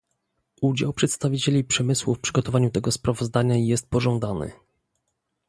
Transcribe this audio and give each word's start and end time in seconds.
Udział 0.61 0.93
przedstawicieli 0.93 1.63
przemysłu 1.63 2.15
w 2.15 2.19
przygotowaniu 2.19 2.69
tego 2.71 2.91
sprawozdania 2.91 3.55
jest 3.57 3.89
pożądany 3.89 4.51